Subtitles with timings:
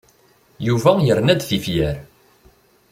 [0.67, 1.97] Yuba yerna-d tifyar.